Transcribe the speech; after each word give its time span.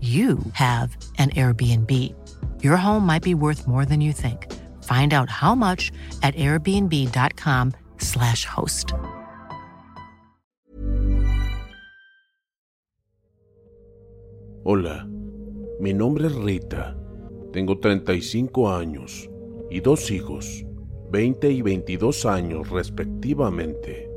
you 0.00 0.38
have 0.52 0.96
an 1.18 1.30
Airbnb. 1.30 1.90
Your 2.62 2.76
home 2.76 3.04
might 3.04 3.24
be 3.24 3.34
worth 3.34 3.66
more 3.66 3.84
than 3.84 4.00
you 4.00 4.12
think. 4.12 4.46
Find 4.84 5.12
out 5.12 5.28
how 5.28 5.56
much 5.56 5.90
at 6.22 6.36
airbnb.com/slash 6.36 8.44
host. 8.44 8.92
Hola, 14.64 15.06
mi 15.80 15.92
nombre 15.92 16.28
es 16.28 16.34
Rita. 16.34 16.96
Tengo 17.52 17.78
35 17.78 18.70
años 18.70 19.28
y 19.70 19.80
dos 19.80 20.10
hijos, 20.10 20.64
20 21.10 21.50
y 21.50 21.62
22 21.62 22.26
años 22.26 22.68
respectivamente. 22.68 24.10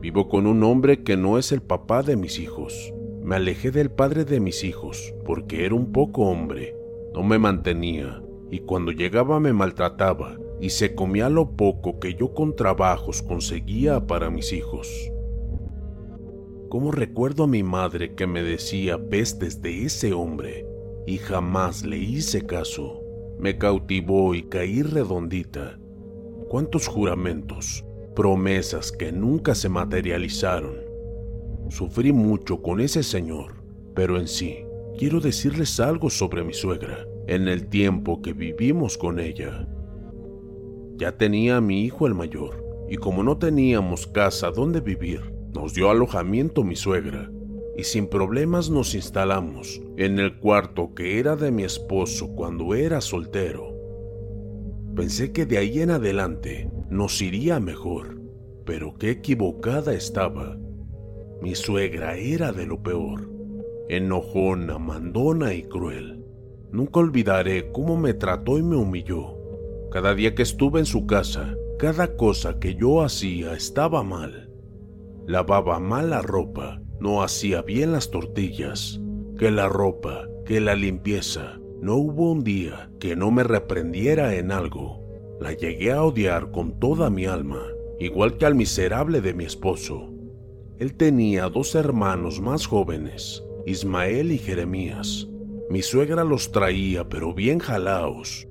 Vivo 0.00 0.28
con 0.28 0.46
un 0.46 0.62
hombre 0.62 1.02
que 1.02 1.16
no 1.16 1.36
es 1.36 1.52
el 1.52 1.62
papá 1.62 2.02
de 2.02 2.16
mis 2.16 2.38
hijos. 2.38 2.94
Me 3.22 3.36
alejé 3.36 3.70
del 3.70 3.90
padre 3.90 4.24
de 4.24 4.40
mis 4.40 4.64
hijos 4.64 5.14
porque 5.24 5.66
era 5.66 5.74
un 5.74 5.92
poco 5.92 6.22
hombre, 6.22 6.74
no 7.14 7.22
me 7.22 7.38
mantenía 7.38 8.22
y 8.50 8.60
cuando 8.60 8.92
llegaba 8.92 9.38
me 9.40 9.52
maltrataba 9.52 10.36
y 10.60 10.70
se 10.70 10.94
comía 10.94 11.28
lo 11.28 11.52
poco 11.52 11.98
que 12.00 12.14
yo 12.14 12.34
con 12.34 12.56
trabajos 12.56 13.22
conseguía 13.22 14.06
para 14.06 14.30
mis 14.30 14.52
hijos. 14.52 15.10
Como 16.68 16.92
recuerdo 16.92 17.44
a 17.44 17.48
mi 17.48 17.62
madre 17.62 18.14
que 18.14 18.26
me 18.26 18.42
decía 18.42 19.08
pestes 19.08 19.62
de 19.62 19.84
ese 19.84 20.12
hombre 20.12 20.66
y 21.06 21.18
jamás 21.18 21.84
le 21.84 21.98
hice 21.98 22.46
caso. 22.46 23.02
Me 23.38 23.56
cautivó 23.56 24.34
y 24.34 24.42
caí 24.44 24.82
redondita. 24.82 25.78
¿Cuántos 26.48 26.86
juramentos, 26.86 27.84
promesas 28.14 28.92
que 28.92 29.12
nunca 29.12 29.54
se 29.54 29.68
materializaron? 29.68 30.89
Sufrí 31.70 32.12
mucho 32.12 32.60
con 32.60 32.80
ese 32.80 33.04
señor, 33.04 33.62
pero 33.94 34.18
en 34.18 34.26
sí, 34.26 34.58
quiero 34.98 35.20
decirles 35.20 35.78
algo 35.78 36.10
sobre 36.10 36.42
mi 36.42 36.52
suegra, 36.52 37.06
en 37.28 37.46
el 37.46 37.68
tiempo 37.68 38.20
que 38.20 38.32
vivimos 38.32 38.98
con 38.98 39.20
ella. 39.20 39.68
Ya 40.96 41.16
tenía 41.16 41.58
a 41.58 41.60
mi 41.60 41.84
hijo 41.84 42.08
el 42.08 42.14
mayor, 42.14 42.86
y 42.88 42.96
como 42.96 43.22
no 43.22 43.38
teníamos 43.38 44.08
casa 44.08 44.50
donde 44.50 44.80
vivir, 44.80 45.32
nos 45.54 45.72
dio 45.72 45.90
alojamiento 45.90 46.64
mi 46.64 46.74
suegra, 46.74 47.30
y 47.76 47.84
sin 47.84 48.08
problemas 48.08 48.68
nos 48.68 48.96
instalamos 48.96 49.80
en 49.96 50.18
el 50.18 50.40
cuarto 50.40 50.92
que 50.92 51.20
era 51.20 51.36
de 51.36 51.52
mi 51.52 51.62
esposo 51.62 52.34
cuando 52.34 52.74
era 52.74 53.00
soltero. 53.00 53.76
Pensé 54.96 55.30
que 55.30 55.46
de 55.46 55.58
ahí 55.58 55.80
en 55.80 55.92
adelante 55.92 56.68
nos 56.90 57.22
iría 57.22 57.60
mejor, 57.60 58.20
pero 58.66 58.94
qué 58.98 59.10
equivocada 59.10 59.94
estaba. 59.94 60.58
Mi 61.42 61.54
suegra 61.54 62.16
era 62.16 62.52
de 62.52 62.66
lo 62.66 62.82
peor, 62.82 63.30
enojona, 63.88 64.78
mandona 64.78 65.54
y 65.54 65.62
cruel. 65.62 66.22
Nunca 66.70 67.00
olvidaré 67.00 67.72
cómo 67.72 67.96
me 67.96 68.12
trató 68.12 68.58
y 68.58 68.62
me 68.62 68.76
humilló. 68.76 69.38
Cada 69.90 70.14
día 70.14 70.34
que 70.34 70.42
estuve 70.42 70.80
en 70.80 70.86
su 70.86 71.06
casa, 71.06 71.56
cada 71.78 72.14
cosa 72.16 72.58
que 72.60 72.74
yo 72.74 73.02
hacía 73.02 73.54
estaba 73.54 74.02
mal. 74.02 74.50
Lavaba 75.26 75.80
mal 75.80 76.10
la 76.10 76.20
ropa, 76.20 76.82
no 77.00 77.22
hacía 77.22 77.62
bien 77.62 77.92
las 77.92 78.10
tortillas, 78.10 79.00
que 79.38 79.50
la 79.50 79.68
ropa, 79.68 80.28
que 80.44 80.60
la 80.60 80.74
limpieza. 80.74 81.58
No 81.80 81.96
hubo 81.96 82.30
un 82.30 82.44
día 82.44 82.90
que 83.00 83.16
no 83.16 83.30
me 83.30 83.44
reprendiera 83.44 84.34
en 84.34 84.52
algo. 84.52 85.00
La 85.40 85.54
llegué 85.54 85.92
a 85.92 86.02
odiar 86.02 86.50
con 86.50 86.78
toda 86.78 87.08
mi 87.08 87.24
alma, 87.24 87.62
igual 87.98 88.36
que 88.36 88.44
al 88.44 88.54
miserable 88.54 89.22
de 89.22 89.32
mi 89.32 89.44
esposo. 89.44 90.12
Él 90.80 90.94
tenía 90.94 91.50
dos 91.50 91.74
hermanos 91.74 92.40
más 92.40 92.66
jóvenes, 92.66 93.44
Ismael 93.66 94.32
y 94.32 94.38
Jeremías. 94.38 95.28
Mi 95.68 95.82
suegra 95.82 96.24
los 96.24 96.52
traía, 96.52 97.06
pero 97.06 97.34
bien 97.34 97.58
jalaos. 97.58 98.48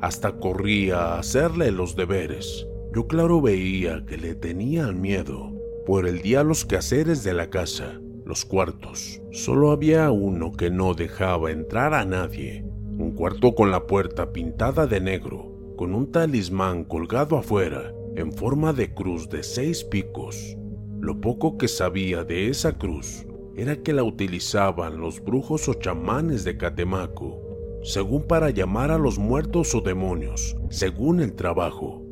Hasta 0.00 0.38
corría 0.38 0.98
a 0.98 1.18
hacerle 1.18 1.72
los 1.72 1.96
deberes. 1.96 2.68
Yo 2.94 3.08
claro 3.08 3.40
veía 3.40 4.04
que 4.06 4.16
le 4.16 4.36
tenían 4.36 5.00
miedo. 5.00 5.52
Por 5.84 6.06
el 6.06 6.22
día 6.22 6.44
los 6.44 6.64
quehaceres 6.64 7.24
de 7.24 7.34
la 7.34 7.50
casa, 7.50 8.00
los 8.24 8.44
cuartos. 8.44 9.20
Solo 9.32 9.72
había 9.72 10.12
uno 10.12 10.52
que 10.52 10.70
no 10.70 10.94
dejaba 10.94 11.50
entrar 11.50 11.94
a 11.94 12.04
nadie. 12.04 12.64
Un 12.96 13.10
cuarto 13.10 13.56
con 13.56 13.72
la 13.72 13.88
puerta 13.88 14.30
pintada 14.30 14.86
de 14.86 15.00
negro, 15.00 15.74
con 15.76 15.96
un 15.96 16.12
talismán 16.12 16.84
colgado 16.84 17.36
afuera, 17.36 17.92
en 18.14 18.32
forma 18.32 18.72
de 18.72 18.94
cruz 18.94 19.28
de 19.28 19.42
seis 19.42 19.82
picos. 19.82 20.56
Lo 21.00 21.20
poco 21.20 21.58
que 21.58 21.68
sabía 21.68 22.24
de 22.24 22.48
esa 22.48 22.78
cruz 22.78 23.26
era 23.56 23.76
que 23.76 23.92
la 23.92 24.02
utilizaban 24.02 24.98
los 24.98 25.22
brujos 25.22 25.68
o 25.68 25.74
chamanes 25.74 26.44
de 26.44 26.56
Catemaco, 26.56 27.40
según 27.82 28.26
para 28.26 28.50
llamar 28.50 28.90
a 28.90 28.98
los 28.98 29.18
muertos 29.18 29.74
o 29.74 29.80
demonios, 29.80 30.56
según 30.70 31.20
el 31.20 31.34
trabajo. 31.34 32.02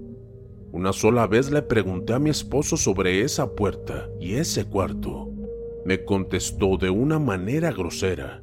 Una 0.73 0.93
sola 0.93 1.27
vez 1.27 1.51
le 1.51 1.63
pregunté 1.63 2.15
a 2.15 2.19
mi 2.19 2.31
esposo 2.31 2.77
sobre 2.77 3.23
esa 3.23 3.55
puerta 3.55 4.09
y 4.21 4.35
ese 4.35 4.65
cuarto. 4.65 5.31
Me 5.85 6.05
contestó 6.05 6.77
de 6.77 6.91
una 6.91 7.19
manera 7.19 7.73
grosera. 7.73 8.43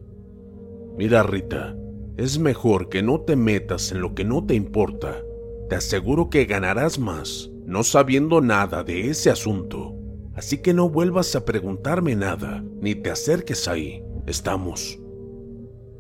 Mira 0.98 1.24
Rita, 1.24 1.76
es 2.18 2.40
mejor 2.40 2.90
que 2.90 3.02
no 3.02 3.22
te 3.22 3.36
metas 3.36 3.92
en 3.92 4.02
lo 4.02 4.14
que 4.14 4.24
no 4.24 4.46
te 4.46 4.54
importa. 4.54 5.24
Te 5.70 5.76
aseguro 5.76 6.30
que 6.30 6.46
ganarás 6.46 7.00
más 7.00 7.52
no 7.72 7.84
sabiendo 7.84 8.42
nada 8.42 8.84
de 8.84 9.10
ese 9.10 9.30
asunto. 9.30 9.96
Así 10.42 10.58
que 10.58 10.74
no 10.74 10.90
vuelvas 10.90 11.36
a 11.36 11.46
preguntarme 11.46 12.16
nada, 12.16 12.66
ni 12.82 12.96
te 12.96 13.12
acerques 13.12 13.68
ahí. 13.68 14.04
Estamos. 14.26 15.00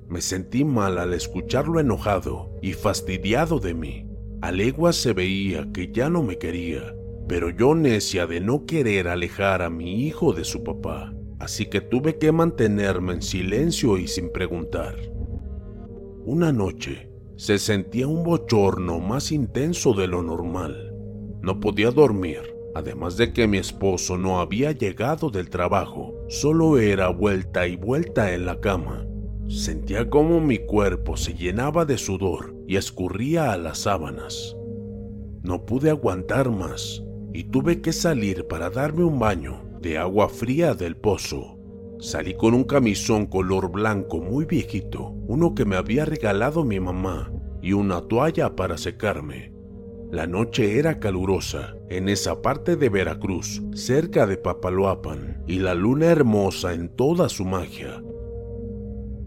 Me 0.07 0.19
sentí 0.19 0.65
mal 0.65 0.97
al 0.97 1.13
escucharlo 1.13 1.79
enojado 1.79 2.51
y 2.59 2.73
fastidiado 2.73 3.59
de 3.59 3.75
mí. 3.75 4.07
A 4.41 4.51
leguas 4.51 4.95
se 4.95 5.13
veía 5.13 5.71
que 5.71 5.91
ya 5.91 6.09
no 6.09 6.23
me 6.23 6.39
quería, 6.39 6.95
pero 7.27 7.51
yo 7.51 7.75
necia 7.75 8.25
de 8.25 8.39
no 8.39 8.65
querer 8.65 9.09
alejar 9.09 9.61
a 9.61 9.69
mi 9.69 10.07
hijo 10.07 10.33
de 10.33 10.43
su 10.43 10.63
papá, 10.63 11.13
así 11.37 11.67
que 11.67 11.79
tuve 11.79 12.17
que 12.17 12.31
mantenerme 12.31 13.13
en 13.13 13.21
silencio 13.21 13.99
y 13.99 14.07
sin 14.07 14.31
preguntar. 14.31 14.95
Una 16.25 16.51
noche 16.51 17.11
se 17.35 17.59
sentía 17.59 18.07
un 18.07 18.23
bochorno 18.23 18.99
más 18.99 19.31
intenso 19.31 19.93
de 19.93 20.07
lo 20.07 20.23
normal. 20.23 20.95
No 21.43 21.59
podía 21.59 21.91
dormir 21.91 22.60
Además 22.73 23.17
de 23.17 23.33
que 23.33 23.47
mi 23.47 23.57
esposo 23.57 24.17
no 24.17 24.39
había 24.39 24.71
llegado 24.71 25.29
del 25.29 25.49
trabajo, 25.49 26.13
solo 26.29 26.77
era 26.77 27.09
vuelta 27.09 27.67
y 27.67 27.75
vuelta 27.75 28.33
en 28.33 28.45
la 28.45 28.59
cama. 28.59 29.05
Sentía 29.47 30.09
como 30.09 30.39
mi 30.39 30.59
cuerpo 30.59 31.17
se 31.17 31.33
llenaba 31.33 31.83
de 31.85 31.97
sudor 31.97 32.55
y 32.67 32.77
escurría 32.77 33.51
a 33.51 33.57
las 33.57 33.79
sábanas. 33.79 34.55
No 35.43 35.65
pude 35.65 35.89
aguantar 35.89 36.49
más 36.49 37.03
y 37.33 37.45
tuve 37.45 37.81
que 37.81 37.91
salir 37.91 38.47
para 38.47 38.69
darme 38.69 39.03
un 39.03 39.19
baño 39.19 39.63
de 39.81 39.97
agua 39.97 40.29
fría 40.29 40.73
del 40.73 40.95
pozo. 40.95 41.57
Salí 41.99 42.33
con 42.35 42.53
un 42.53 42.63
camisón 42.63 43.25
color 43.25 43.71
blanco 43.71 44.19
muy 44.19 44.45
viejito, 44.45 45.09
uno 45.27 45.53
que 45.53 45.65
me 45.65 45.75
había 45.75 46.05
regalado 46.05 46.63
mi 46.63 46.79
mamá, 46.79 47.31
y 47.61 47.73
una 47.73 48.01
toalla 48.01 48.55
para 48.55 48.77
secarme. 48.77 49.53
La 50.11 50.27
noche 50.27 50.77
era 50.77 50.99
calurosa 50.99 51.73
en 51.89 52.09
esa 52.09 52.41
parte 52.41 52.75
de 52.75 52.89
Veracruz, 52.89 53.61
cerca 53.73 54.27
de 54.27 54.35
Papaloapan, 54.35 55.41
y 55.47 55.59
la 55.59 55.73
luna 55.73 56.07
hermosa 56.07 56.73
en 56.73 56.89
toda 56.89 57.29
su 57.29 57.45
magia. 57.45 58.03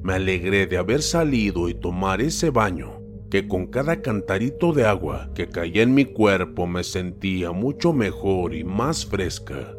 Me 0.02 0.12
alegré 0.12 0.66
de 0.66 0.76
haber 0.76 1.00
salido 1.00 1.70
y 1.70 1.74
tomar 1.74 2.20
ese 2.20 2.50
baño, 2.50 3.00
que 3.30 3.48
con 3.48 3.68
cada 3.68 4.02
cantarito 4.02 4.74
de 4.74 4.84
agua 4.84 5.30
que 5.34 5.48
caía 5.48 5.82
en 5.82 5.94
mi 5.94 6.04
cuerpo 6.04 6.66
me 6.66 6.84
sentía 6.84 7.50
mucho 7.52 7.94
mejor 7.94 8.54
y 8.54 8.62
más 8.62 9.06
fresca. 9.06 9.74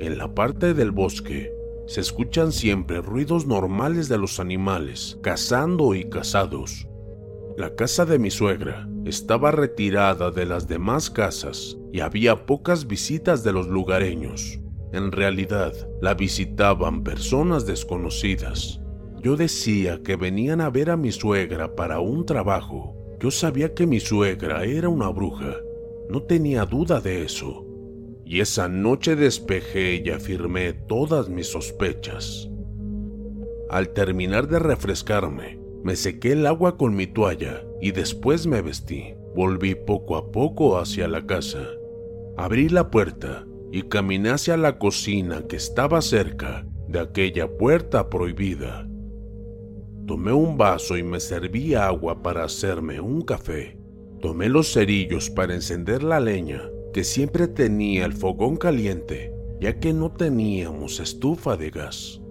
En 0.00 0.18
la 0.18 0.34
parte 0.34 0.74
del 0.74 0.90
bosque 0.90 1.52
se 1.86 2.00
escuchan 2.00 2.50
siempre 2.50 3.00
ruidos 3.00 3.46
normales 3.46 4.08
de 4.08 4.18
los 4.18 4.40
animales, 4.40 5.16
cazando 5.22 5.94
y 5.94 6.08
cazados. 6.08 6.88
La 7.56 7.76
casa 7.76 8.04
de 8.04 8.18
mi 8.18 8.32
suegra 8.32 8.88
estaba 9.04 9.50
retirada 9.50 10.30
de 10.30 10.46
las 10.46 10.68
demás 10.68 11.10
casas 11.10 11.76
y 11.92 12.00
había 12.00 12.46
pocas 12.46 12.86
visitas 12.86 13.44
de 13.44 13.52
los 13.52 13.68
lugareños. 13.68 14.60
En 14.92 15.12
realidad, 15.12 15.72
la 16.00 16.14
visitaban 16.14 17.02
personas 17.02 17.66
desconocidas. 17.66 18.80
Yo 19.22 19.36
decía 19.36 20.02
que 20.02 20.16
venían 20.16 20.60
a 20.60 20.70
ver 20.70 20.90
a 20.90 20.96
mi 20.96 21.12
suegra 21.12 21.74
para 21.74 22.00
un 22.00 22.26
trabajo. 22.26 22.96
Yo 23.20 23.30
sabía 23.30 23.74
que 23.74 23.86
mi 23.86 24.00
suegra 24.00 24.64
era 24.64 24.88
una 24.88 25.08
bruja. 25.08 25.56
No 26.08 26.22
tenía 26.22 26.64
duda 26.66 27.00
de 27.00 27.24
eso 27.24 27.64
y 28.24 28.40
esa 28.40 28.68
noche 28.68 29.16
despejé 29.16 30.02
y 30.04 30.10
afirmé 30.10 30.72
todas 30.72 31.28
mis 31.28 31.48
sospechas. 31.48 32.48
Al 33.68 33.90
terminar 33.90 34.48
de 34.48 34.58
refrescarme, 34.58 35.58
me 35.84 35.96
sequé 35.96 36.32
el 36.32 36.46
agua 36.46 36.78
con 36.78 36.96
mi 36.96 37.06
toalla 37.06 37.62
y 37.80 37.92
después 37.92 38.46
me 38.46 38.62
vestí. 38.62 39.14
Volví 39.36 39.74
poco 39.74 40.16
a 40.16 40.32
poco 40.32 40.78
hacia 40.78 41.06
la 41.08 41.26
casa. 41.26 41.62
Abrí 42.38 42.70
la 42.70 42.90
puerta 42.90 43.44
y 43.70 43.82
caminé 43.82 44.30
hacia 44.30 44.56
la 44.56 44.78
cocina 44.78 45.46
que 45.46 45.56
estaba 45.56 46.00
cerca 46.00 46.66
de 46.88 47.00
aquella 47.00 47.48
puerta 47.58 48.08
prohibida. 48.08 48.88
Tomé 50.06 50.32
un 50.32 50.56
vaso 50.56 50.96
y 50.96 51.02
me 51.02 51.20
serví 51.20 51.74
agua 51.74 52.22
para 52.22 52.44
hacerme 52.44 52.98
un 53.00 53.20
café. 53.20 53.78
Tomé 54.22 54.48
los 54.48 54.72
cerillos 54.72 55.28
para 55.28 55.54
encender 55.54 56.02
la 56.02 56.18
leña 56.18 56.62
que 56.94 57.04
siempre 57.04 57.46
tenía 57.46 58.06
el 58.06 58.14
fogón 58.14 58.56
caliente, 58.56 59.34
ya 59.60 59.78
que 59.80 59.92
no 59.92 60.12
teníamos 60.12 60.98
estufa 60.98 61.58
de 61.58 61.68
gas. 61.68 62.23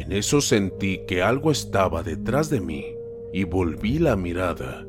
En 0.00 0.12
eso 0.12 0.40
sentí 0.40 1.02
que 1.06 1.22
algo 1.22 1.50
estaba 1.50 2.02
detrás 2.02 2.48
de 2.48 2.62
mí 2.62 2.86
y 3.34 3.44
volví 3.44 3.98
la 3.98 4.16
mirada. 4.16 4.86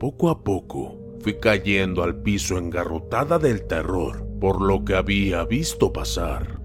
Poco 0.00 0.30
a 0.30 0.42
poco 0.42 0.96
fui 1.20 1.34
cayendo 1.34 2.02
al 2.02 2.22
piso 2.22 2.56
engarrotada 2.56 3.38
del 3.38 3.66
terror 3.66 4.26
por 4.40 4.62
lo 4.62 4.82
que 4.82 4.94
había 4.94 5.44
visto 5.44 5.92
pasar. 5.92 6.58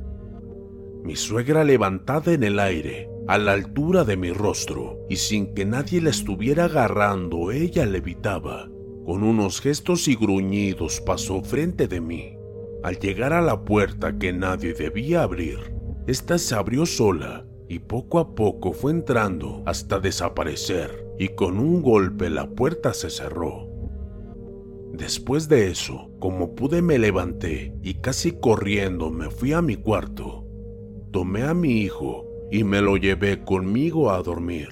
Mi 1.03 1.17
suegra 1.17 1.65
levantada 1.65 2.31
en 2.31 2.43
el 2.43 2.59
aire, 2.59 3.09
a 3.27 3.37
la 3.37 3.51
altura 3.51 4.05
de 4.05 4.15
mi 4.15 4.31
rostro, 4.31 5.05
y 5.09 5.17
sin 5.17 5.53
que 5.53 5.65
nadie 5.65 5.99
la 5.99 6.11
estuviera 6.11 6.65
agarrando, 6.65 7.51
ella 7.51 7.85
levitaba 7.85 8.69
con 9.05 9.21
unos 9.23 9.59
gestos 9.59 10.07
y 10.07 10.15
gruñidos 10.15 11.01
pasó 11.01 11.41
frente 11.41 11.89
de 11.89 11.99
mí. 11.99 12.37
Al 12.83 12.99
llegar 12.99 13.33
a 13.33 13.41
la 13.41 13.65
puerta 13.65 14.17
que 14.17 14.31
nadie 14.31 14.73
debía 14.73 15.23
abrir, 15.23 15.73
esta 16.07 16.37
se 16.37 16.55
abrió 16.55 16.85
sola 16.85 17.45
y 17.71 17.79
poco 17.79 18.19
a 18.19 18.35
poco 18.35 18.73
fue 18.73 18.91
entrando 18.91 19.63
hasta 19.65 20.01
desaparecer 20.01 21.07
y 21.17 21.29
con 21.29 21.57
un 21.57 21.81
golpe 21.81 22.29
la 22.29 22.49
puerta 22.49 22.93
se 22.93 23.09
cerró. 23.09 23.69
Después 24.91 25.47
de 25.47 25.71
eso, 25.71 26.11
como 26.19 26.53
pude 26.53 26.81
me 26.81 26.99
levanté 26.99 27.73
y 27.81 27.93
casi 27.93 28.33
corriendo 28.33 29.09
me 29.09 29.29
fui 29.29 29.53
a 29.53 29.61
mi 29.61 29.77
cuarto. 29.77 30.45
Tomé 31.11 31.43
a 31.43 31.53
mi 31.53 31.77
hijo 31.77 32.27
y 32.51 32.65
me 32.65 32.81
lo 32.81 32.97
llevé 32.97 33.41
conmigo 33.45 34.11
a 34.11 34.21
dormir. 34.21 34.67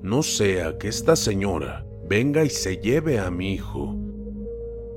No 0.00 0.22
sea 0.22 0.78
que 0.78 0.88
esta 0.88 1.16
señora 1.16 1.84
venga 2.08 2.42
y 2.42 2.48
se 2.48 2.78
lleve 2.78 3.18
a 3.18 3.30
mi 3.30 3.52
hijo. 3.52 3.98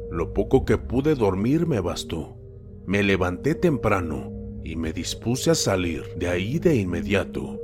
Lo 0.09 0.31
poco 0.31 0.63
que 0.63 0.77
pude 0.77 1.13
dormir 1.13 1.67
me 1.67 1.81
bastó. 1.81 2.37
Me 2.85 3.03
levanté 3.03 3.53
temprano 3.53 4.32
y 4.63 4.75
me 4.75 4.93
dispuse 4.93 5.51
a 5.51 5.55
salir 5.55 6.03
de 6.15 6.27
ahí 6.29 6.59
de 6.59 6.75
inmediato. 6.75 7.59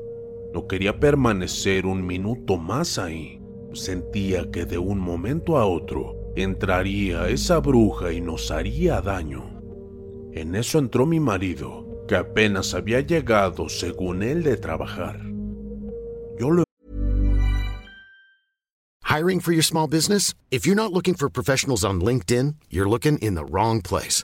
No 0.53 0.67
quería 0.67 0.99
permanecer 0.99 1.85
un 1.85 2.05
minuto 2.05 2.57
más 2.57 2.97
ahí. 2.97 3.39
Sentía 3.73 4.49
que 4.51 4.65
de 4.65 4.77
un 4.77 4.99
momento 4.99 5.57
a 5.57 5.65
otro 5.65 6.33
entraría 6.35 7.29
esa 7.29 7.59
bruja 7.59 8.11
y 8.11 8.21
nos 8.21 8.51
haría 8.51 9.01
daño. 9.01 9.61
En 10.33 10.55
eso 10.55 10.79
entró 10.79 11.05
mi 11.05 11.19
marido, 11.19 12.05
que 12.07 12.15
apenas 12.15 12.73
había 12.73 13.01
llegado 13.01 13.69
según 13.69 14.23
él 14.23 14.43
de 14.43 14.57
trabajar. 14.57 15.19
Yo 16.39 16.51
lo 16.51 16.63
Hiring 19.09 19.39
for 19.39 19.51
your 19.51 19.63
small 19.63 19.87
business? 19.87 20.35
If 20.51 20.67
you're 20.67 20.75
not 20.75 20.93
looking 20.93 21.15
for 21.15 21.29
professionals 21.29 21.83
on 21.83 21.99
LinkedIn, 21.99 22.57
you're 22.69 22.87
looking 22.87 23.17
in 23.17 23.33
the 23.33 23.43
wrong 23.43 23.81
place. 23.81 24.23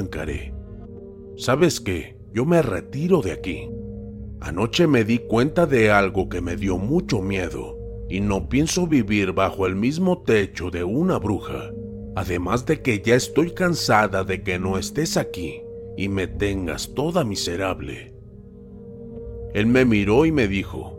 Encaré. 0.00 0.52
¿Sabes 1.36 1.80
qué? 1.80 2.16
Yo 2.32 2.44
me 2.44 2.62
retiro 2.62 3.22
de 3.22 3.32
aquí. 3.32 3.70
Anoche 4.40 4.86
me 4.86 5.04
di 5.04 5.18
cuenta 5.18 5.66
de 5.66 5.90
algo 5.90 6.28
que 6.28 6.40
me 6.40 6.56
dio 6.56 6.78
mucho 6.78 7.20
miedo 7.20 7.78
y 8.08 8.20
no 8.20 8.48
pienso 8.48 8.86
vivir 8.86 9.32
bajo 9.32 9.66
el 9.66 9.76
mismo 9.76 10.22
techo 10.22 10.70
de 10.70 10.82
una 10.82 11.18
bruja. 11.18 11.70
Además 12.16 12.66
de 12.66 12.82
que 12.82 13.00
ya 13.00 13.14
estoy 13.14 13.52
cansada 13.52 14.24
de 14.24 14.42
que 14.42 14.58
no 14.58 14.78
estés 14.78 15.16
aquí 15.16 15.62
y 15.96 16.08
me 16.08 16.26
tengas 16.26 16.94
toda 16.94 17.24
miserable. 17.24 18.14
Él 19.54 19.66
me 19.66 19.84
miró 19.84 20.26
y 20.26 20.32
me 20.32 20.48
dijo, 20.48 20.96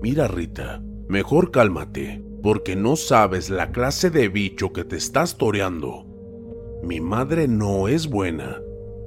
Mira 0.00 0.28
Rita, 0.28 0.82
mejor 1.08 1.50
cálmate, 1.50 2.22
porque 2.42 2.76
no 2.76 2.96
sabes 2.96 3.50
la 3.50 3.72
clase 3.72 4.10
de 4.10 4.28
bicho 4.28 4.72
que 4.72 4.84
te 4.84 4.96
estás 4.96 5.36
toreando. 5.38 6.11
Mi 6.82 7.00
madre 7.00 7.46
no 7.46 7.86
es 7.86 8.08
buena. 8.08 8.60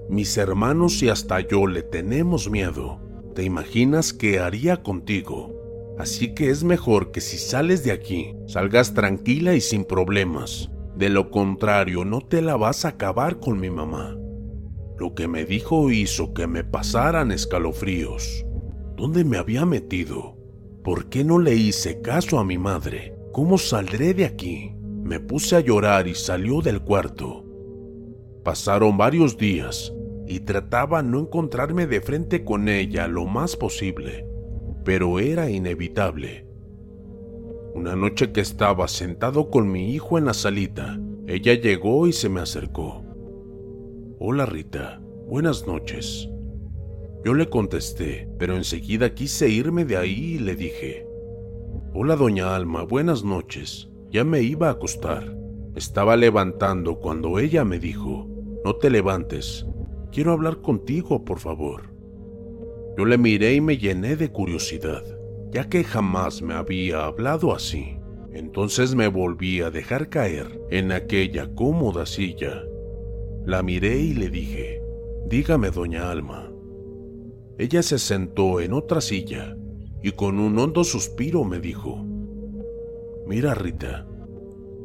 Mis 0.08 0.38
hermanos 0.38 1.04
y 1.04 1.10
hasta 1.10 1.42
yo 1.42 1.68
le 1.68 1.84
tenemos 1.84 2.50
miedo. 2.50 3.02
¿Te 3.36 3.44
imaginas 3.44 4.14
qué 4.14 4.40
haría 4.40 4.82
contigo? 4.82 5.54
Así 6.00 6.34
que 6.34 6.50
es 6.50 6.64
mejor 6.64 7.12
que 7.12 7.20
si 7.20 7.38
sales 7.38 7.84
de 7.84 7.92
aquí, 7.92 8.34
salgas 8.48 8.94
tranquila 8.94 9.56
y 9.56 9.62
sin 9.62 9.84
problemas. 9.84 10.72
De 10.96 11.10
lo 11.10 11.32
contrario, 11.32 12.06
no 12.06 12.22
te 12.22 12.42
la 12.42 12.56
vas 12.56 12.86
a 12.86 12.90
acabar 12.90 13.42
con 13.42 13.60
mi 13.60 13.70
mamá. 13.70 14.18
Lo 14.98 15.14
que 15.14 15.28
me 15.28 15.44
dijo 15.44 15.92
hizo 15.92 16.34
que 16.34 16.48
me 16.48 16.64
pasaran 16.64 17.34
escalofríos. 17.34 18.46
¿Dónde 18.96 19.26
me 19.26 19.38
había 19.38 19.66
metido? 19.66 20.38
¿Por 20.82 21.10
qué 21.10 21.26
no 21.26 21.40
le 21.40 21.56
hice 21.56 22.00
caso 22.00 22.40
a 22.40 22.46
mi 22.46 22.58
madre? 22.58 23.18
¿Cómo 23.34 23.58
saldré 23.58 24.14
de 24.14 24.24
aquí? 24.24 24.72
Me 25.04 25.20
puse 25.20 25.58
a 25.58 25.60
llorar 25.60 26.08
y 26.08 26.16
salió 26.16 26.62
del 26.62 26.82
cuarto. 26.82 27.45
Pasaron 28.46 28.96
varios 28.96 29.40
días 29.40 29.92
y 30.28 30.42
trataba 30.42 31.02
no 31.02 31.20
encontrarme 31.20 31.88
de 31.88 32.00
frente 32.00 32.46
con 32.46 32.70
ella 32.70 33.08
lo 33.08 33.26
más 33.26 33.56
posible. 33.58 34.28
pero 34.84 35.20
era 35.20 35.50
inevitable. 35.50 36.46
Una 37.74 37.96
noche 37.96 38.32
que 38.32 38.42
estaba 38.42 38.88
sentado 38.88 39.50
con 39.50 39.72
mi 39.72 39.96
hijo 39.96 40.20
en 40.20 40.26
la 40.26 40.36
salita, 40.36 41.00
ella 41.26 41.56
llegó 41.56 42.06
y 42.06 42.14
se 42.14 42.30
me 42.30 42.40
acercó. 42.40 43.04
Hola 44.20 44.46
Rita, 44.46 45.02
buenas 45.28 45.66
noches. 45.66 46.30
Yo 47.26 47.34
le 47.34 47.50
contesté, 47.50 48.30
pero 48.38 48.56
enseguida 48.56 49.16
quise 49.16 49.50
irme 49.50 49.86
de 49.86 49.98
ahí 49.98 50.36
y 50.36 50.38
le 50.38 50.56
dije, 50.56 51.08
Hola 51.96 52.16
doña 52.16 52.56
Alma, 52.56 52.84
buenas 52.84 53.24
noches. 53.24 53.90
Ya 54.12 54.24
me 54.24 54.44
iba 54.44 54.68
a 54.68 54.74
acostar. 54.74 55.36
Estaba 55.74 56.16
levantando 56.16 57.00
cuando 57.00 57.40
ella 57.40 57.66
me 57.66 57.80
dijo, 57.80 58.35
No 58.66 58.78
te 58.78 58.90
levantes, 58.90 59.64
quiero 60.12 60.32
hablar 60.32 60.60
contigo, 60.60 61.24
por 61.24 61.38
favor. 61.38 61.84
Yo 62.98 63.06
le 63.06 63.20
miré 63.20 63.54
y 63.54 63.62
me 63.62 63.78
llené 63.78 64.16
de 64.16 64.32
curiosidad, 64.32 65.04
ya 65.52 65.70
que 65.70 65.84
jamás 65.84 66.42
me 66.42 66.56
había 66.56 67.06
hablado 67.06 67.54
así. 67.54 68.00
Entonces 68.34 68.96
me 68.96 69.08
volví 69.08 69.62
a 69.62 69.70
dejar 69.70 70.10
caer 70.10 70.60
en 70.72 70.92
aquella 70.92 71.54
cómoda 71.54 72.08
silla. 72.08 72.64
La 73.46 73.62
miré 73.62 74.00
y 74.00 74.16
le 74.16 74.32
dije, 74.32 74.82
Dígame, 75.28 75.70
doña 75.70 76.10
Alma. 76.10 76.52
Ella 77.60 77.84
se 77.84 78.00
sentó 78.00 78.62
en 78.62 78.74
otra 78.74 79.00
silla 79.00 79.56
y 80.02 80.14
con 80.14 80.40
un 80.40 80.58
hondo 80.58 80.84
suspiro 80.84 81.44
me 81.44 81.60
dijo, 81.60 82.04
Mira, 83.28 83.54
Rita, 83.54 84.08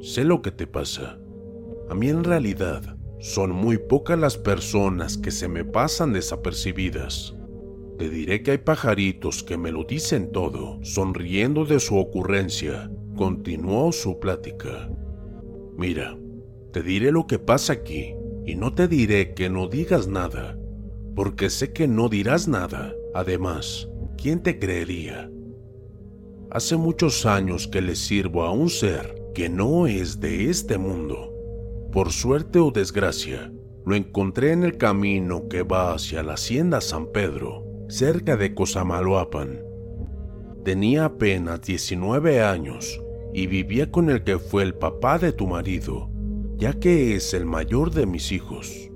sé 0.03 0.25
lo 0.25 0.43
que 0.43 0.51
te 0.51 0.67
pasa. 0.67 1.19
A 1.89 1.95
mí 1.95 2.11
en 2.11 2.25
realidad 2.25 3.00
son 3.21 3.53
muy 3.53 3.77
pocas 3.77 4.19
las 4.19 4.39
personas 4.39 5.19
que 5.19 5.31
se 5.31 5.47
me 5.47 5.65
pasan 5.65 6.15
desapercibidas. 6.15 7.37
Te 7.99 8.09
diré 8.09 8.43
que 8.43 8.53
hay 8.53 8.59
pajaritos 8.59 9.43
que 9.43 9.59
me 9.59 9.71
lo 9.71 9.85
dicen 9.85 10.33
todo, 10.33 10.79
sonriendo 10.83 11.67
de 11.67 11.81
su 11.81 11.99
ocurrencia. 11.99 12.91
Continuó 13.17 13.93
su 13.93 14.19
plática. 14.19 14.91
Mira, 15.77 16.19
te 16.73 16.83
diré 16.83 17.13
lo 17.13 17.27
que 17.27 17.39
pasa 17.39 17.75
aquí 17.75 18.15
y 18.47 18.55
no 18.55 18.73
te 18.75 18.89
diré 18.89 19.35
que 19.35 19.51
no 19.51 19.69
digas 19.69 20.09
nada, 20.09 20.59
porque 21.15 21.51
sé 21.51 21.75
que 21.75 21.87
no 21.87 22.09
dirás 22.09 22.49
nada. 22.49 22.95
Además, 23.13 23.87
¿quién 24.17 24.43
te 24.43 24.59
creería? 24.59 25.31
Hace 26.51 26.79
muchos 26.79 27.27
años 27.27 27.69
que 27.69 27.83
le 27.83 27.97
sirvo 27.97 28.45
a 28.45 28.51
un 28.51 28.71
ser 28.71 29.15
que 29.35 29.51
no 29.51 29.87
es 29.87 30.21
de 30.21 30.49
este 30.49 30.79
mundo. 30.79 31.35
Por 31.93 32.13
suerte 32.13 32.61
o 32.61 32.71
desgracia, 32.71 33.53
lo 33.85 33.97
encontré 33.97 34.53
en 34.53 34.63
el 34.63 34.77
camino 34.77 35.49
que 35.49 35.65
va 35.65 35.93
hacia 35.93 36.23
la 36.23 36.35
hacienda 36.35 36.81
San 36.81 37.07
Pedro 37.11 37.67
cerca 37.89 38.37
de 38.37 38.55
Cosamaloapan. 38.55 39.61
Tenía 40.65 41.07
apenas 41.07 41.63
19 41.63 42.41
años 42.41 43.03
y 43.35 43.49
vivía 43.49 43.91
con 43.91 44.09
el 44.09 44.23
que 44.23 44.39
fue 44.39 44.63
el 44.63 44.75
papá 44.75 45.19
de 45.19 45.33
tu 45.33 45.49
marido, 45.49 46.09
ya 46.57 46.75
que 46.75 47.17
es 47.17 47.35
el 47.35 47.47
mayor 47.47 47.91
de 47.91 48.07
mis 48.07 48.31
hijos. 48.31 48.89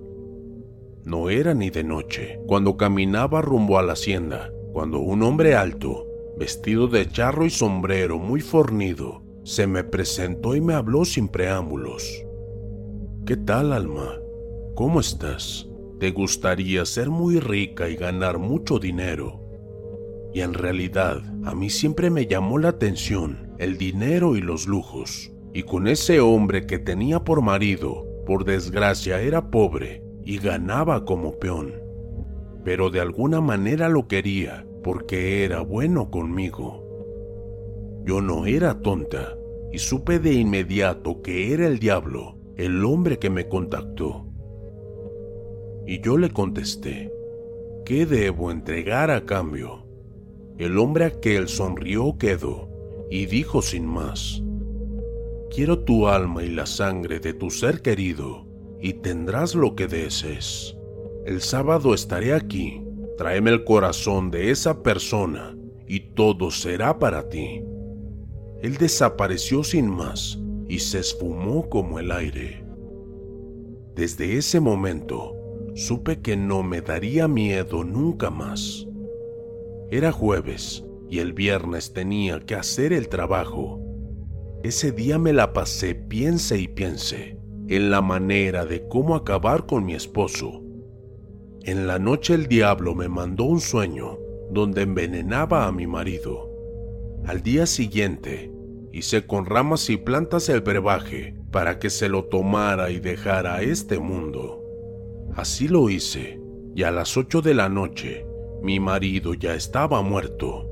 No 1.02 1.30
era 1.30 1.52
ni 1.52 1.70
de 1.70 1.82
noche 1.82 2.38
cuando 2.46 2.76
caminaba 2.76 3.42
rumbo 3.42 3.76
a 3.76 3.82
la 3.82 3.94
hacienda, 3.94 4.52
cuando 4.72 5.00
un 5.00 5.24
hombre 5.24 5.56
alto, 5.56 6.06
vestido 6.38 6.86
de 6.86 7.08
charro 7.08 7.44
y 7.44 7.50
sombrero 7.50 8.18
muy 8.18 8.40
fornido, 8.40 9.24
se 9.42 9.66
me 9.66 9.82
presentó 9.82 10.54
y 10.54 10.60
me 10.60 10.74
habló 10.74 11.04
sin 11.04 11.26
preámbulos. 11.26 12.24
¿Qué 13.26 13.36
tal, 13.36 13.72
Alma? 13.72 14.18
¿Cómo 14.74 15.00
estás? 15.00 15.66
te 15.98 16.10
gustaría 16.10 16.84
ser 16.84 17.08
muy 17.08 17.40
rica 17.40 17.88
y 17.88 17.96
ganar 17.96 18.38
mucho 18.38 18.78
dinero. 18.78 19.40
Y 20.34 20.40
en 20.42 20.52
realidad, 20.52 21.22
a 21.44 21.54
mí 21.54 21.70
siempre 21.70 22.10
me 22.10 22.26
llamó 22.26 22.58
la 22.58 22.68
atención 22.68 23.54
el 23.58 23.78
dinero 23.78 24.36
y 24.36 24.42
los 24.42 24.66
lujos. 24.66 25.32
Y 25.54 25.62
con 25.62 25.86
ese 25.86 26.20
hombre 26.20 26.66
que 26.66 26.78
tenía 26.78 27.20
por 27.24 27.40
marido, 27.40 28.06
por 28.26 28.44
desgracia 28.44 29.22
era 29.22 29.50
pobre 29.50 30.04
y 30.24 30.36
ganaba 30.36 31.06
como 31.06 31.38
peón. 31.38 31.72
Pero 32.64 32.90
de 32.90 33.00
alguna 33.00 33.40
manera 33.40 33.88
lo 33.88 34.06
quería 34.06 34.66
porque 34.82 35.44
era 35.44 35.60
bueno 35.60 36.10
conmigo. 36.10 36.82
Yo 38.04 38.20
no 38.20 38.44
era 38.44 38.80
tonta 38.80 39.34
y 39.72 39.78
supe 39.78 40.18
de 40.18 40.34
inmediato 40.34 41.22
que 41.22 41.54
era 41.54 41.66
el 41.66 41.78
diablo, 41.78 42.36
el 42.56 42.84
hombre 42.84 43.18
que 43.18 43.30
me 43.30 43.48
contactó. 43.48 44.26
Y 45.86 46.00
yo 46.00 46.16
le 46.16 46.30
contesté, 46.30 47.12
¿qué 47.84 48.06
debo 48.06 48.50
entregar 48.50 49.10
a 49.10 49.24
cambio? 49.24 49.84
El 50.58 50.78
hombre 50.78 51.06
aquel 51.06 51.48
sonrió 51.48 52.16
quedó 52.16 52.68
y 53.10 53.26
dijo 53.26 53.60
sin 53.60 53.84
más, 53.86 54.42
quiero 55.50 55.80
tu 55.80 56.06
alma 56.06 56.44
y 56.44 56.50
la 56.50 56.66
sangre 56.66 57.18
de 57.18 57.34
tu 57.34 57.50
ser 57.50 57.82
querido, 57.82 58.46
y 58.80 58.94
tendrás 58.94 59.54
lo 59.54 59.74
que 59.74 59.88
desees. 59.88 60.76
El 61.26 61.40
sábado 61.40 61.92
estaré 61.92 62.34
aquí, 62.34 62.82
tráeme 63.16 63.50
el 63.50 63.64
corazón 63.64 64.30
de 64.30 64.50
esa 64.50 64.82
persona, 64.82 65.56
y 65.86 66.14
todo 66.14 66.50
será 66.50 66.98
para 66.98 67.28
ti. 67.28 67.62
Él 68.62 68.76
desapareció 68.76 69.64
sin 69.64 69.90
más 69.90 70.43
y 70.74 70.80
se 70.80 70.98
esfumó 70.98 71.68
como 71.68 72.00
el 72.00 72.10
aire. 72.10 72.64
Desde 73.94 74.36
ese 74.36 74.58
momento, 74.58 75.36
supe 75.76 76.20
que 76.20 76.36
no 76.36 76.64
me 76.64 76.80
daría 76.80 77.28
miedo 77.28 77.84
nunca 77.84 78.28
más. 78.28 78.84
Era 79.92 80.10
jueves 80.10 80.84
y 81.08 81.20
el 81.20 81.32
viernes 81.32 81.92
tenía 81.92 82.40
que 82.40 82.56
hacer 82.56 82.92
el 82.92 83.08
trabajo. 83.08 83.80
Ese 84.64 84.90
día 84.90 85.16
me 85.16 85.32
la 85.32 85.52
pasé 85.52 85.94
piense 85.94 86.58
y 86.58 86.66
piense 86.66 87.38
en 87.68 87.92
la 87.92 88.02
manera 88.02 88.66
de 88.66 88.88
cómo 88.88 89.14
acabar 89.14 89.66
con 89.66 89.84
mi 89.84 89.94
esposo. 89.94 90.60
En 91.62 91.86
la 91.86 92.00
noche 92.00 92.34
el 92.34 92.48
diablo 92.48 92.96
me 92.96 93.08
mandó 93.08 93.44
un 93.44 93.60
sueño 93.60 94.18
donde 94.50 94.82
envenenaba 94.82 95.68
a 95.68 95.72
mi 95.72 95.86
marido. 95.86 96.50
Al 97.26 97.42
día 97.42 97.64
siguiente 97.66 98.53
hice 98.94 99.26
con 99.26 99.44
ramas 99.44 99.90
y 99.90 99.96
plantas 99.96 100.48
el 100.48 100.60
brebaje 100.60 101.34
para 101.50 101.80
que 101.80 101.90
se 101.90 102.08
lo 102.08 102.26
tomara 102.26 102.92
y 102.92 103.00
dejara 103.00 103.60
este 103.60 103.98
mundo. 103.98 104.62
Así 105.34 105.66
lo 105.66 105.90
hice, 105.90 106.40
y 106.76 106.84
a 106.84 106.92
las 106.92 107.16
ocho 107.16 107.42
de 107.42 107.54
la 107.54 107.68
noche 107.68 108.24
mi 108.62 108.78
marido 108.78 109.34
ya 109.34 109.56
estaba 109.56 110.00
muerto. 110.00 110.70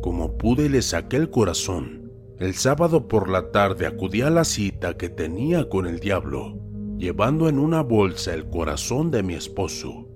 Como 0.00 0.38
pude 0.38 0.70
le 0.70 0.80
saqué 0.80 1.16
el 1.16 1.28
corazón. 1.28 2.10
El 2.38 2.54
sábado 2.54 3.08
por 3.08 3.28
la 3.28 3.50
tarde 3.50 3.86
acudí 3.86 4.22
a 4.22 4.30
la 4.30 4.44
cita 4.44 4.96
que 4.96 5.10
tenía 5.10 5.68
con 5.68 5.86
el 5.86 6.00
diablo, 6.00 6.58
llevando 6.96 7.48
en 7.48 7.58
una 7.58 7.82
bolsa 7.82 8.32
el 8.32 8.48
corazón 8.48 9.10
de 9.10 9.22
mi 9.22 9.34
esposo. 9.34 10.08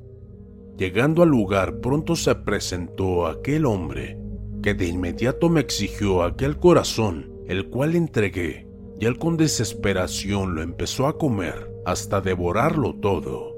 Llegando 0.78 1.22
al 1.22 1.28
lugar 1.28 1.80
pronto 1.80 2.16
se 2.16 2.34
presentó 2.36 3.26
aquel 3.26 3.66
hombre, 3.66 4.19
que 4.62 4.74
de 4.74 4.86
inmediato 4.86 5.48
me 5.48 5.60
exigió 5.60 6.22
aquel 6.22 6.58
corazón, 6.58 7.32
el 7.46 7.68
cual 7.68 7.94
entregué, 7.94 8.66
y 8.98 9.06
él 9.06 9.18
con 9.18 9.36
desesperación 9.36 10.54
lo 10.54 10.62
empezó 10.62 11.06
a 11.06 11.16
comer 11.18 11.70
hasta 11.86 12.20
devorarlo 12.20 12.94
todo. 12.96 13.56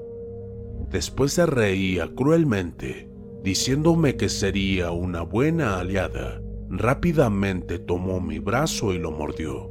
Después 0.89 1.33
se 1.33 1.45
reía 1.45 2.09
cruelmente, 2.15 3.09
diciéndome 3.43 4.15
que 4.15 4.29
sería 4.29 4.91
una 4.91 5.21
buena 5.21 5.79
aliada. 5.79 6.41
Rápidamente 6.69 7.77
tomó 7.79 8.21
mi 8.21 8.39
brazo 8.39 8.93
y 8.93 8.99
lo 8.99 9.11
mordió. 9.11 9.69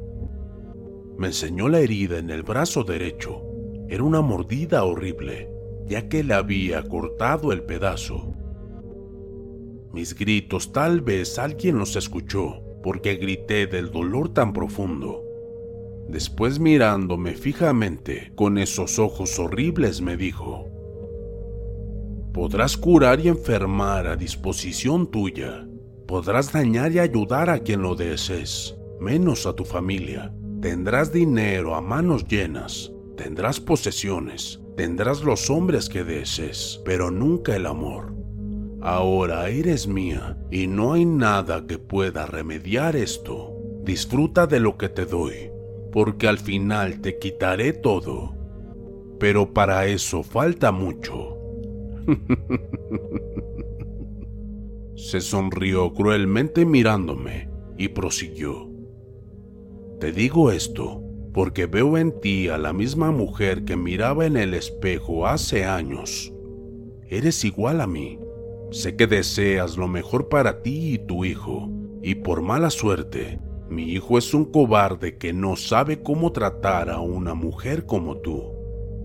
Me 1.17 1.27
enseñó 1.27 1.69
la 1.69 1.79
herida 1.79 2.17
en 2.17 2.29
el 2.29 2.43
brazo 2.43 2.83
derecho. 2.83 3.41
Era 3.89 4.03
una 4.03 4.21
mordida 4.21 4.83
horrible, 4.83 5.49
ya 5.85 6.07
que 6.07 6.23
le 6.23 6.33
había 6.33 6.83
cortado 6.83 7.51
el 7.51 7.63
pedazo. 7.63 8.33
Mis 9.93 10.15
gritos 10.15 10.73
tal 10.73 11.01
vez 11.01 11.39
alguien 11.39 11.77
los 11.77 11.95
escuchó, 11.95 12.61
porque 12.83 13.15
grité 13.15 13.67
del 13.67 13.91
dolor 13.91 14.33
tan 14.33 14.51
profundo 14.51 15.23
Después 16.07 16.59
mirándome 16.59 17.33
fijamente 17.33 18.33
con 18.35 18.57
esos 18.57 18.99
ojos 18.99 19.39
horribles 19.39 20.01
me 20.01 20.17
dijo, 20.17 20.69
Podrás 22.33 22.77
curar 22.77 23.19
y 23.19 23.29
enfermar 23.29 24.07
a 24.07 24.15
disposición 24.15 25.09
tuya. 25.09 25.67
Podrás 26.07 26.51
dañar 26.51 26.91
y 26.91 26.99
ayudar 26.99 27.49
a 27.49 27.59
quien 27.59 27.81
lo 27.81 27.95
desees, 27.95 28.75
menos 28.99 29.45
a 29.45 29.55
tu 29.55 29.65
familia. 29.65 30.33
Tendrás 30.61 31.13
dinero 31.13 31.75
a 31.75 31.81
manos 31.81 32.27
llenas, 32.27 32.91
tendrás 33.15 33.59
posesiones, 33.59 34.61
tendrás 34.75 35.23
los 35.23 35.49
hombres 35.49 35.89
que 35.89 36.03
desees, 36.03 36.81
pero 36.85 37.11
nunca 37.11 37.55
el 37.55 37.65
amor. 37.65 38.13
Ahora 38.83 39.49
eres 39.49 39.87
mía 39.87 40.37
y 40.51 40.67
no 40.67 40.93
hay 40.93 41.05
nada 41.05 41.65
que 41.65 41.79
pueda 41.79 42.25
remediar 42.25 42.95
esto. 42.95 43.55
Disfruta 43.83 44.45
de 44.45 44.59
lo 44.59 44.77
que 44.77 44.89
te 44.89 45.05
doy 45.05 45.53
porque 45.93 46.27
al 46.27 46.39
final 46.39 47.01
te 47.01 47.19
quitaré 47.19 47.71
todo. 47.71 48.35
Pero 49.19 49.53
para 49.53 49.85
eso 49.85 50.23
falta 50.23 50.71
mucho. 50.71 51.37
Se 54.95 55.21
sonrió 55.21 55.93
cruelmente 55.93 56.65
mirándome 56.65 57.49
y 57.77 57.89
prosiguió. 57.89 58.71
Te 59.99 60.11
digo 60.11 60.51
esto 60.51 61.03
porque 61.31 61.67
veo 61.67 61.97
en 61.97 62.19
ti 62.19 62.49
a 62.49 62.57
la 62.57 62.73
misma 62.73 63.11
mujer 63.11 63.63
que 63.63 63.77
miraba 63.77 64.25
en 64.25 64.35
el 64.35 64.55
espejo 64.55 65.27
hace 65.27 65.63
años. 65.63 66.33
Eres 67.07 67.45
igual 67.45 67.81
a 67.81 67.87
mí. 67.87 68.19
Sé 68.73 68.95
que 68.95 69.05
deseas 69.05 69.77
lo 69.77 69.87
mejor 69.87 70.29
para 70.29 70.63
ti 70.63 70.95
y 70.95 70.97
tu 70.97 71.25
hijo, 71.25 71.69
y 72.01 72.15
por 72.15 72.41
mala 72.41 72.71
suerte, 72.71 73.39
mi 73.69 73.83
hijo 73.91 74.17
es 74.17 74.33
un 74.33 74.45
cobarde 74.45 75.19
que 75.19 75.31
no 75.31 75.55
sabe 75.55 76.01
cómo 76.01 76.31
tratar 76.31 76.89
a 76.89 76.99
una 76.99 77.35
mujer 77.35 77.85
como 77.85 78.17
tú. 78.17 78.51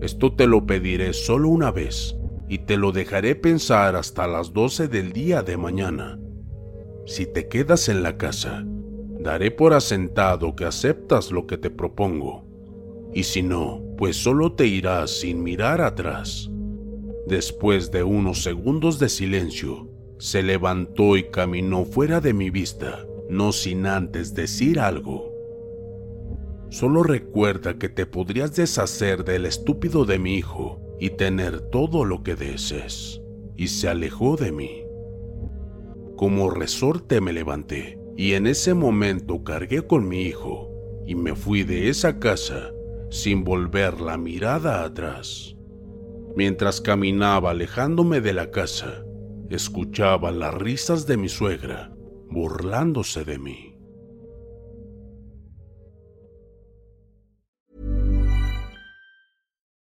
Esto 0.01 0.33
te 0.33 0.47
lo 0.47 0.65
pediré 0.65 1.13
solo 1.13 1.49
una 1.49 1.69
vez, 1.69 2.17
y 2.47 2.57
te 2.57 2.77
lo 2.77 2.91
dejaré 2.91 3.35
pensar 3.35 3.95
hasta 3.95 4.25
las 4.25 4.53
12 4.53 4.87
del 4.87 5.13
día 5.13 5.43
de 5.43 5.55
mañana. 5.55 6.19
Si 7.05 7.27
te 7.27 7.47
quedas 7.47 7.89
en 7.89 8.01
la 8.01 8.17
casa, 8.17 8.65
daré 9.19 9.51
por 9.51 9.75
asentado 9.75 10.55
que 10.55 10.65
aceptas 10.65 11.31
lo 11.31 11.45
que 11.45 11.59
te 11.59 11.69
propongo, 11.69 12.43
y 13.13 13.21
si 13.21 13.43
no, 13.43 13.83
pues 13.99 14.17
solo 14.17 14.51
te 14.53 14.65
irás 14.65 15.11
sin 15.11 15.43
mirar 15.43 15.79
atrás. 15.79 16.49
Después 17.29 17.91
de 17.91 18.01
unos 18.01 18.41
segundos 18.41 18.97
de 18.97 19.07
silencio, 19.07 19.87
se 20.17 20.41
levantó 20.41 21.15
y 21.15 21.25
caminó 21.29 21.85
fuera 21.85 22.21
de 22.21 22.33
mi 22.33 22.49
vista, 22.49 23.05
no 23.29 23.51
sin 23.51 23.85
antes 23.85 24.33
decir 24.33 24.79
algo. 24.79 25.31
Solo 26.71 27.03
recuerda 27.03 27.77
que 27.77 27.87
te 27.87 28.07
podrías 28.07 28.55
deshacer 28.55 29.25
del 29.25 29.45
estúpido 29.45 30.05
de 30.05 30.17
mi 30.17 30.37
hijo 30.37 30.81
y 30.99 31.11
tener 31.11 31.61
todo 31.61 32.03
lo 32.03 32.23
que 32.23 32.33
desees. 32.33 33.21
Y 33.55 33.67
se 33.67 33.89
alejó 33.89 34.35
de 34.35 34.51
mí. 34.51 34.81
Como 36.17 36.49
resorte 36.49 37.21
me 37.21 37.31
levanté 37.31 37.99
y 38.17 38.33
en 38.33 38.47
ese 38.47 38.73
momento 38.73 39.43
cargué 39.43 39.85
con 39.85 40.07
mi 40.07 40.23
hijo 40.23 40.71
y 41.05 41.13
me 41.13 41.35
fui 41.35 41.61
de 41.61 41.89
esa 41.89 42.17
casa 42.17 42.71
sin 43.11 43.43
volver 43.43 44.01
la 44.01 44.17
mirada 44.17 44.83
atrás. 44.83 45.58
Mientras 46.39 46.79
caminaba 46.79 47.49
alejándome 47.49 48.21
de 48.21 48.31
la 48.31 48.49
casa, 48.49 49.03
escuchaba 49.49 50.31
las 50.31 50.53
risas 50.53 51.05
de 51.05 51.17
mi 51.17 51.27
suegra 51.27 51.91
burlándose 52.31 53.25
de 53.25 53.37
mí. 53.37 53.75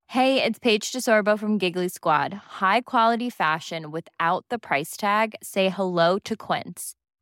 Hey, 0.07 0.43
it's 0.43 0.59
Paige 0.59 0.91
DeSorbo 0.91 1.39
from 1.39 1.57
Giggly 1.57 1.87
Squad. 1.87 2.33
High 2.59 2.81
quality 2.81 3.29
fashion 3.29 3.89
without 3.89 4.43
the 4.49 4.59
price 4.59 4.97
tag. 4.97 5.35
Say 5.41 5.69
hello 5.69 6.19
to 6.25 6.35
Quince. 6.35 6.95